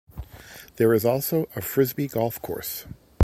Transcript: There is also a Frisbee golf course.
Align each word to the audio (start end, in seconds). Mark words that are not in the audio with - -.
There 0.77 0.95
is 0.95 1.05
also 1.05 1.47
a 1.55 1.61
Frisbee 1.61 2.07
golf 2.07 2.41
course. 2.41 2.87